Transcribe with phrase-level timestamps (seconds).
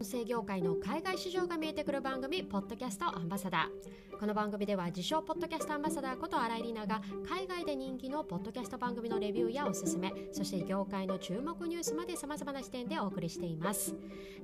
[0.00, 4.07] 音声業界の海外市場が見えてくる番組ポッドキャストアンバサダー。
[4.18, 13.94] この番組では自称ポッドキャストアンバサダーこと新井里奈が海外で人気のポッドキャスト番組のレビューやおすすめそして業界の注目ニュースまでさまざまな視点でお送りしています。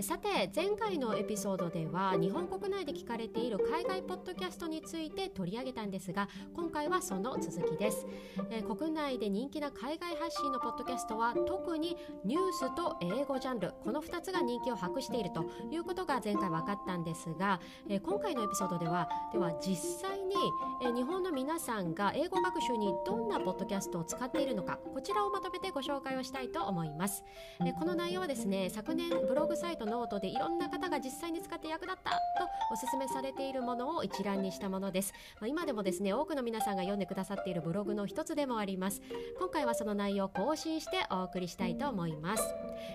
[0.00, 8.06] さて前回のエピソードでは日本国内で聞かれている海外ポッドキャストについて取り上げたんですが今回はその続きです、
[8.50, 20.34] え国内で人気な海外発信のポッドキャストは特にニュースと英語ジャンルこの2つが人気を博しているということが前回分かったんですが、え、今回のエピソードではでは実際に、
[20.82, 27.24] え、日本の皆さんが英語学習にどんなポッドキャストを使っているのかこちらをまとめてご紹介をしたいと思います、
[27.64, 32.16] え、この内容はですね昨年ブログサイトノートでいろんな方が実際に使って役立ったと
[32.70, 39.02] お勧めされているものを一覧にしたものです、まあ、今でもですね多くの皆さんが読んでくださっているブログの一つでもあります。
[39.38, 42.42] 今回はその内容を更新してお送りしたいと思います。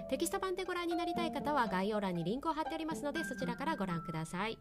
[0.09, 4.57] テキスト版でご覧になりたい方は概要欄にリンクを貼っておりますのでそちらからご覧ください。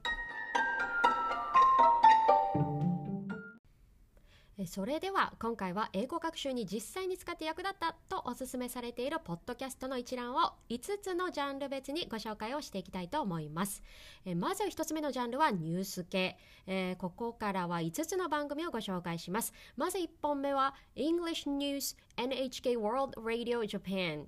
[4.67, 13.83] それでは今回は英語学習に実際に使って役立ったとおすすめされているポッドキャストの一覧を5つのジャンル別にご紹介をしていきたいと思います。
[14.25, 19.53] えまず1つ目のジャンルはニュース系、え、ここからは5つの番組をご紹介します。
[19.77, 24.27] まず1本目は English News NHK World Radio Japan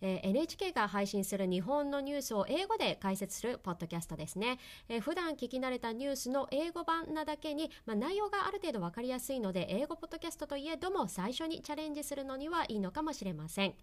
[0.00, 13.74] えー、NHK が配信する日本のニュースを英語で解説するポッドキャストですね、えー、普段聞き慣れたニュースの英語版なだけに、まあ、内容がある程度分かりやすいので英語ポッドキャストといえども最初にチャレンジするのにはいいのかもしれません、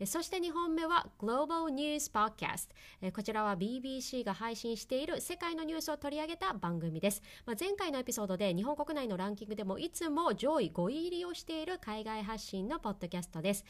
[0.00, 2.68] えー、そして2本目は Global News Podcast、
[3.00, 13.64] えー、こちらは BBC が配信している世界のニュースを取り上げた番組です、まあ、前回のエピソードで日本国内のランキングでもいつも上位5位入りをしている海外発信のポッドキャストです。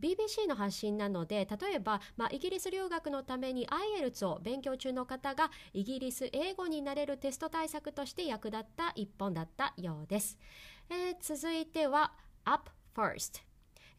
[0.00, 10.38] BBC の発信なので例えば、まあ、イギリス留学のために IELTS を勉強中の方がイギリス英語になれるテスト対策として役立った一本だったようです。
[10.90, 12.12] えー、続いては
[12.44, 13.42] Up First。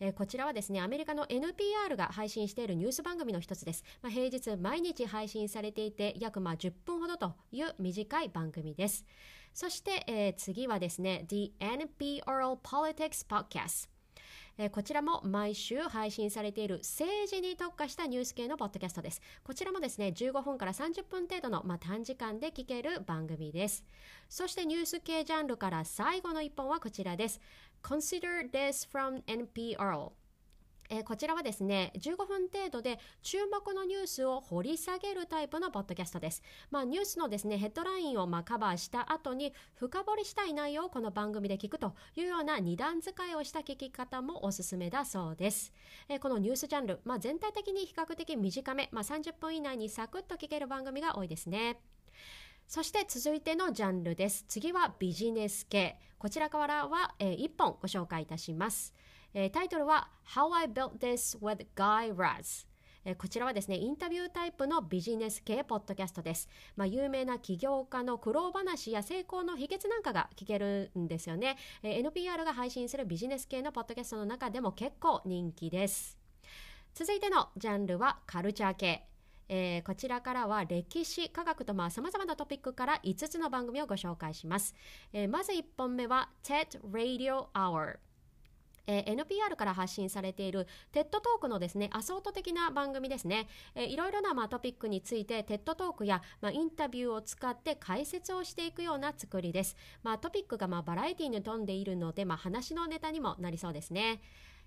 [0.01, 3.83] えー、こちらはですね、アメリカの NPR が配信しているニュース番組の一つです。
[4.01, 9.05] まあ、平日毎日配信されていて、約まあ10分ほどという短い番組です。
[9.53, 12.23] そして、えー、次はですね、The NPR
[12.61, 13.89] Politics Podcast。
[14.61, 19.21] え、こちらも毎週配信されている政治に特化したニュース系のポッドキャストです。
[19.41, 23.85] こちらもですね、15分から30分程度の、まあ、短時間で聞ける番組です。
[24.27, 27.39] そしてニュース系ジャンルから最後の一本はこちらです。
[27.81, 30.11] Consider this from NPR
[30.91, 36.41] えー、こちらはですね、15分程度で注目のニュースを掘り下げるタイプのポッドキャストです。
[36.71, 45.71] まあ、ニュースのですね、ヘッドラインをまあカバーした後に深掘りしたい内容をこの番組で聞くというような二段使いをした聞き方もおすすめだそうです。
[46.07, 51.79] えー、このニュースジャンル、まあ、全体的に比較的短め、まあ、30分以内にサクッと聞ける番組が多いですね。
[52.65, 54.45] そして続いてのジャンルです。
[54.47, 55.99] 次はビジネス系。
[56.17, 58.95] こちらからは、えー、1本ご紹介いたします。
[59.33, 62.69] えー、タイトルは How I Built This with Guy Raz
[63.05, 66.49] えこちらはですね、インタビュータイプのビジネス系ポッドキャストです。
[66.75, 71.57] まあ、有名な起業家の苦労話や成功の秘訣なんかが聞けるんですよね。
[71.81, 76.17] え NPR が配信するビジネス系のポッドキャストの中でも結構人気です。
[76.93, 79.05] 続いてのジャンルはカルチャー系。
[79.51, 84.75] えー、こちらからは歴史、科学とまあ様々なトピックから5つの番組をご紹介します。
[85.13, 88.08] えー、まず1本目は TED Radio Hour。
[88.89, 93.47] えー、NPR から発信されている TED トークのですね、アソート的な番組ですね。
[93.75, 99.77] えー、いろいろな、まあ、トピックについて TED トークや、まあ、インタビューを使って解説をしていくような作りです。
[100.01, 104.21] まあ、トピックが、まあ、バラエティに富んでいるので、まあ、話のネタにもなりそうですね。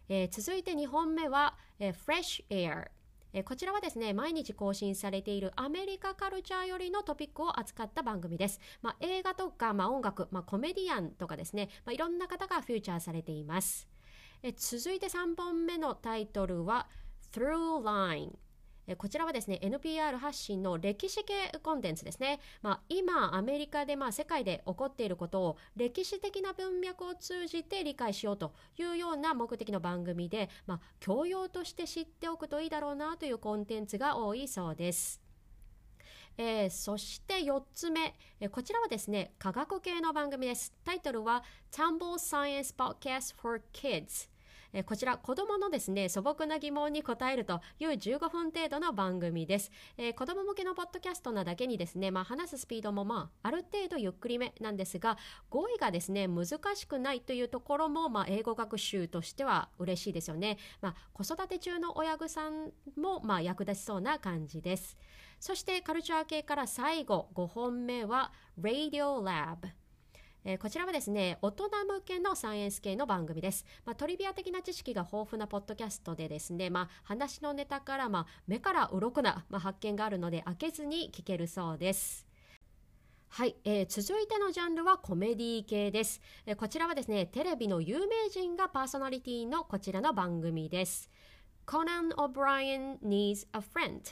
[0.09, 2.91] えー、続いて2本目は、えー、Fresh Air。
[3.35, 8.61] えこちらはですね、毎日更新されているアメリカカルチャーよりのトピックを扱った番組です。
[8.83, 13.92] まあ、映画とか、まあ、音楽、まあ、コメディアンとかですね、ま、いろんな方がフューチャーされています。
[14.45, 16.89] え続いて3本目のタイトルは
[17.33, 18.33] Through Line
[18.99, 35.22] こちらはですね NPR 発信の歴史系コンテンツですね、まあ、今アメリカでまあ世界で起こっていることを歴史的な文脈を通じて理解しようというような目的の番組で、まあ、教養として知っておくといいだろうなというコンテンツが多いそうです。
[36.39, 40.73] えー、そして4つ目、えー、こちらはですね科学系の番組です。
[40.85, 44.29] タイトルは Tumble Science Podcast for Kids
[44.73, 55.19] えこちら子供のですね素朴な疑問に答えるという15分程度の番組です、えー、子供向けのポッドキャストなだけにですね、まあ、話すスピードもまあある程度ゆっくりめなんですが
[55.51, 64.97] 語彙がですね難しくないというところも、まあ、英語学習としては嬉しいですよね、まあ、子育て中の親御さんもまあ役立ちそうな感じです。
[65.43, 68.31] そしてカルチャー系から最後5本目は
[68.61, 69.69] Radio Lab
[70.45, 73.65] えー、こちらはですね、大人向けのサイエンス系の番組です。
[73.85, 82.27] まあ、トリビア的な知識が豊富なポッドキャストでですね、まあ、話のネタから、まあ、目から鱗な、まあ、発見があるので、開けずに聞けるそうです。
[83.29, 91.09] はい、えー、続いてのジャンルはコメディ系です、えー、こちらはですね、テレビの有名人がパーソナリティのこちらの番組です。
[91.67, 94.03] Conan O'Brien Needs a Friend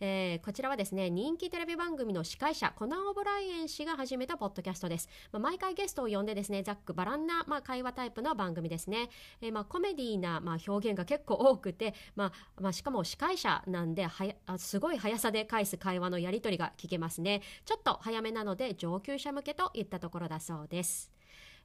[0.00, 9.10] えー、こちらはですね人気テレビ番組の司会者コナン・オブライエン氏が始めたポッドキャストです、まあ、毎回ゲストを呼んでですねざっくばらんな、まあ、会話タイプの番組ですね、
[9.40, 17.42] えー、まあ、コメディーな、まあ、表現が結構多くて、まあまあ、しかも司会者なんではやすごい速さで返す会話のやり取りが聞けますね。
[17.64, 21.10] ちょっと早めなので上級者向けといったところだそうです。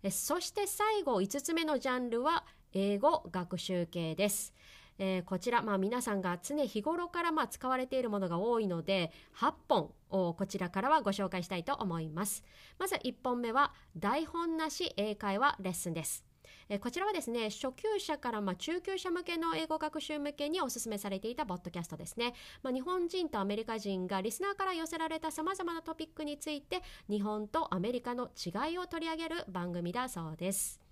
[0.09, 2.43] そして最後5つ目のジャンルは
[2.73, 4.53] 英語学習系です。
[4.99, 12.43] えー、こちら、まあ、皆さんが常日頃からまあ使われているものが多いので8本をこちらからはご紹介したいと思います。
[12.79, 16.25] まず1本目は台本なし英会話レッスンです。
[16.69, 30.82] えこちらはですね初級者からま中級者向けの英語学習向けにお勧めされていたポッドキャストですね、まあ、日本人とアメリカ人がリスナーから寄せられたさまざまなトピックについて日本とアメリカの違いを取り上げる番組だそうです。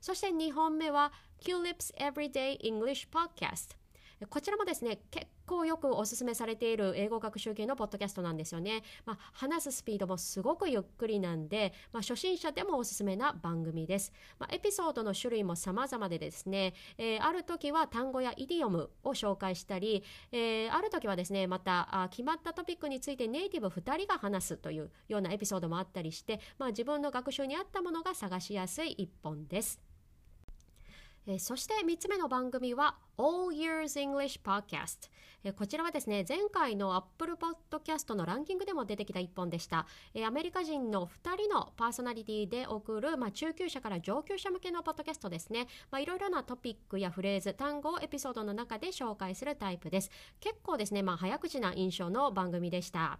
[0.00, 3.80] そして2本目は Culips Everyday English Podcast
[4.28, 29.89] こちらもですね結構よくおすすめされている英語学習系のポッドキャストなんですよね、まあ、話すスピードもすごくゆっくりなんで、まあ、初心者でもおすすめな番組です、まあ、エピソードの種類も様々でですね、えー、ある時は単語やイディオムを紹介したり、えー、ある時はですねまたあ決まったトピックについてネイティブ2人が話すというようなエピソードもあったりして、まあ、自分の学習に合ったものが探しやすい一本です。
[31.26, 35.10] えそして3つ目の番組は All Years English Podcast
[35.42, 37.36] えこちらはですね前回の Apple
[37.70, 39.86] Podcast のランキングでも出てきた1本でした。
[40.12, 45.66] えアメリカ人の2人のパーソナリティで送る、まあ、中級者から上級者向けのポッドキャストですね。
[45.98, 50.10] いろいろなトピックやフレーズ単語をエピソードの中で紹介するタイプです。
[50.40, 53.18] 結構ですね、まあ、早口な印象の番組でした。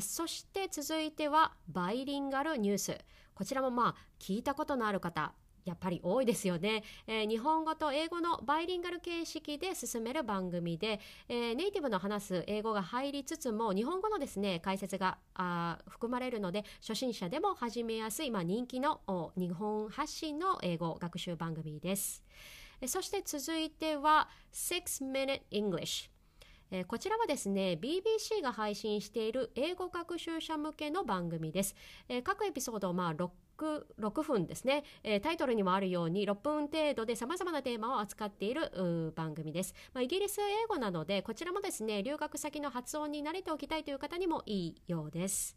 [0.00, 2.98] そして続いてはバイリンガルニュース。
[3.34, 5.34] こちらもまあ聞いたことのある方。
[5.64, 19.00] やっぱり多いですよね、えー、日本語と英語のバイリンガル形式で進める番組で、えー、ネイティブの話す英語が入りつつも日本語のですね解説があ含まれるので初心者でも始めやすい、まあ、人気の
[19.36, 22.22] 日本発信の英語学習番組です。
[22.86, 26.10] そして続いては6 Minute English
[26.88, 31.76] こちらはですね BBC が配信している英語学習者向けの番組です、
[32.24, 33.14] 各エピソードまあ
[34.00, 45.56] 6分ですね、えタイトルにもあるように6分程度でさまざまなテーマを扱っている番組です、まあ、イギリス英語なのでこちらもですね留学先の発音に慣れておきたいという方にもいいようです。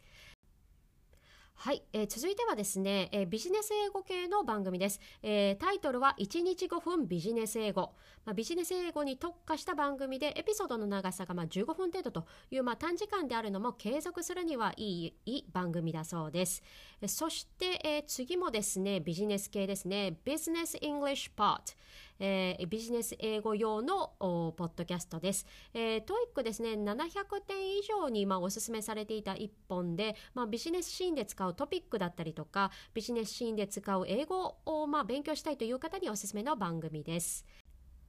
[1.56, 7.94] はい、えー、続いてはですね、えー、ビジネス英語系の番組です、えー、タイトルは1日5分ビジネス英語、
[8.24, 16.62] まあ、ビジネス英語に特化した番組でエピソードの長さがまあ15分程度というまあ短時間であるのも継続するにはいい番組だそうです、
[17.02, 20.18] えー、そして、えー、次もですねビジネス系ですね。
[20.24, 21.74] Business English Pod
[22.19, 25.45] えー、ビジネス英語用のポッドキャストです。
[25.73, 37.45] えー、 TOEIC ですね、700点以上に、まあ、おすすめされていた1本で、まあ、ビジネスシーンで使うトピックだったりとか、ビジネスシーンで使う英語を、まあ、勉強したいという方におすすめの番組です。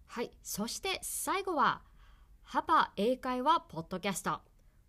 [0.07, 1.83] はい、そして最後は、
[2.43, 4.41] Hapa 英会話ポッドキャスト。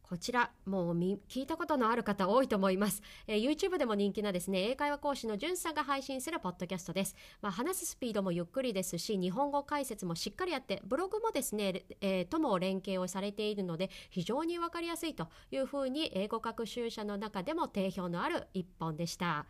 [0.09, 7.13] こちら、もう聞いたことのある方多いと思います、えー、YouTube でも人気なですね、英会話講師のじゅんさんが配信するポッドキャストです。
[7.41, 19.45] まあ、話すスピードもゆっくりですし、日本語解説もしっかりやって、ブログもですね、えー、とも連携をされているので、非常にわかりやすいというふうに、英語学習者の中でも定評のある一本でした。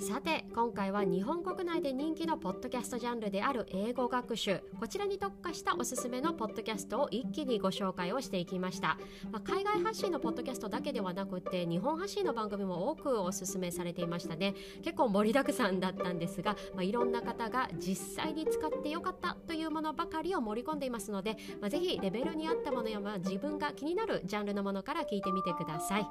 [0.00, 4.62] さて今回は日本国内で人気のポッドキャストジャンルである英語学習。
[4.78, 8.96] こちらに特化したおすすめのポッドキャストを一気にご紹介をしていきました、
[9.30, 14.54] まあ、海外発信のポッドキャストだけではなくて日本発信の番組も多くおすすめされていましたね。
[14.82, 26.06] 結構盛りだくさんだったんですが、まあ、いろんな方が実際に使ってよかったというものばかりを盛り込んでいますので、まあ、ぜひレベルに合ったものや、まあ、自分が気になるジャンルのものから聞いてみてください、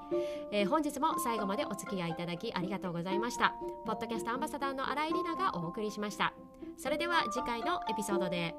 [0.51, 3.55] えー、本日も最後までお付き合いいただきありがとうございました。
[3.85, 6.33] ポッドキャストアンバサダーの新井里奈がお送りしました
[6.77, 8.55] それでは次回のエピソードで。